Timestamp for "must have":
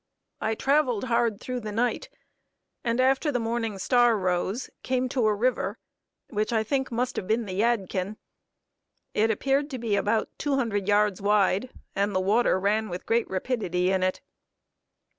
6.91-7.27